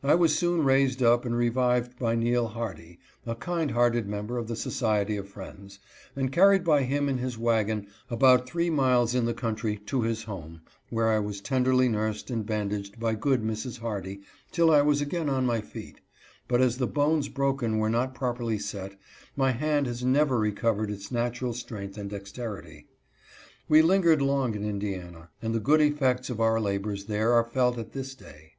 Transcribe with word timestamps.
I 0.00 0.14
was 0.14 0.32
soon 0.38 0.62
raised 0.62 1.02
up 1.02 1.24
and 1.24 1.36
revived 1.36 1.98
by 1.98 2.14
Neal 2.14 2.46
Hardy, 2.46 3.00
a 3.26 3.34
kind 3.34 3.72
hearted 3.72 4.06
member 4.06 4.38
of 4.38 4.46
the 4.46 4.54
Society 4.54 5.16
of 5.16 5.28
Friends, 5.28 5.80
and 6.14 6.30
carried 6.30 6.62
by 6.62 6.84
him 6.84 7.08
in 7.08 7.18
his 7.18 7.36
wagon 7.36 7.88
about 8.08 8.46
three 8.48 8.70
miles 8.70 9.12
in 9.12 9.24
the 9.24 9.34
country 9.34 9.76
to 9.86 10.02
his 10.02 10.22
home, 10.22 10.60
where 10.90 11.08
I 11.08 11.18
was 11.18 11.40
tenderly 11.40 11.88
nursed 11.88 12.30
and 12.30 12.46
bandaged 12.46 13.00
by 13.00 13.16
good 13.16 13.42
Mrs. 13.42 13.80
Hardy 13.80 14.20
till 14.52 14.70
I 14.70 14.82
was 14.82 15.00
again 15.00 15.28
on 15.28 15.44
my 15.44 15.60
feet; 15.60 16.00
but, 16.46 16.60
as 16.60 16.78
the 16.78 16.86
bones 16.86 17.28
broken 17.28 17.78
were 17.78 17.90
not 17.90 18.14
properly 18.14 18.60
set, 18.60 18.94
my 19.34 19.50
hand 19.50 19.88
has 19.88 20.04
never 20.04 20.38
recovered 20.38 20.92
its 20.92 21.10
natural 21.10 21.52
strength 21.52 21.98
and 21.98 22.08
dexterity. 22.08 22.86
We 23.68 23.82
lingered 23.82 24.22
long 24.22 24.54
in 24.54 24.62
Indiana, 24.64 25.30
and 25.42 25.52
the 25.52 25.58
good 25.58 25.80
effects 25.80 26.30
of 26.30 26.40
our 26.40 26.60
labors 26.60 27.06
there 27.06 27.32
are 27.32 27.42
felt 27.42 27.78
at 27.78 27.94
this 27.94 28.14
day. 28.14 28.52